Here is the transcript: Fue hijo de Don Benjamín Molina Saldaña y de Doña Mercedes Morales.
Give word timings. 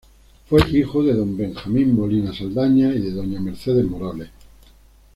Fue 0.49 0.63
hijo 0.71 1.03
de 1.03 1.13
Don 1.13 1.37
Benjamín 1.37 1.95
Molina 1.95 2.33
Saldaña 2.33 2.91
y 2.95 3.01
de 3.01 3.11
Doña 3.11 3.39
Mercedes 3.39 3.85
Morales. 3.85 4.29